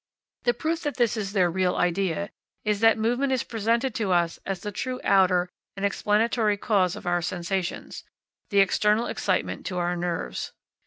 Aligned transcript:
The 0.45 0.55
proof 0.55 0.81
that 0.81 0.97
this 0.97 1.15
is 1.15 1.33
their 1.33 1.51
real 1.51 1.75
idea, 1.75 2.31
is 2.65 2.79
that 2.79 2.97
movement 2.97 3.31
is 3.31 3.43
presented 3.43 3.93
to 3.93 4.11
us 4.11 4.39
as 4.47 4.61
the 4.61 4.71
true 4.71 4.99
outer 5.03 5.47
and 5.77 5.85
explanatory 5.85 6.57
cause 6.57 6.95
of 6.95 7.05
our 7.05 7.21
sensations, 7.21 8.03
the 8.49 8.61
external 8.61 9.05
excitement 9.05 9.63
to 9.67 9.77
our 9.77 9.95
nerves. 9.95 10.53